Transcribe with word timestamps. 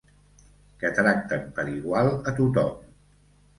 Que 0.83 0.91
tracten 1.01 1.45
per 1.59 1.67
igual 1.75 2.11
a 2.11 2.35
tothom. 2.43 2.75